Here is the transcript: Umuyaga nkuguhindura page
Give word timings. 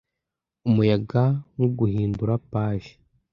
Umuyaga 0.67 1.23
nkuguhindura 1.53 2.33
page 2.51 2.91